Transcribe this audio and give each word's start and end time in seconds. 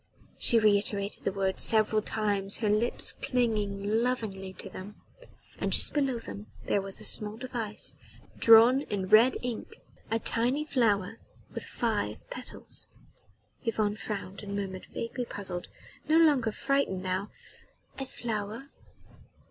She 0.39 0.57
reiterated 0.57 1.25
the 1.25 1.31
words 1.31 1.61
several 1.61 2.01
times, 2.01 2.57
her 2.57 2.71
lips 2.71 3.11
clinging 3.11 4.01
lovingly 4.01 4.51
to 4.53 4.67
them 4.67 4.99
and 5.59 5.71
just 5.71 5.93
below 5.93 6.17
them 6.17 6.47
there 6.65 6.81
was 6.81 6.99
a 6.99 7.05
small 7.05 7.37
device, 7.37 7.93
drawn 8.35 8.81
in 8.81 9.09
red 9.09 9.37
ink... 9.43 9.79
a 10.09 10.17
tiny 10.17 10.65
flower 10.65 11.19
with 11.53 11.65
five 11.65 12.27
petals.... 12.31 12.87
Yvonne 13.63 13.95
frowned 13.95 14.41
and 14.41 14.55
murmured, 14.55 14.87
vaguely 14.91 15.25
puzzled 15.25 15.67
no 16.09 16.17
longer 16.17 16.51
frightened 16.51 17.03
now: 17.03 17.29
"A 17.99 18.07
flower 18.07 18.71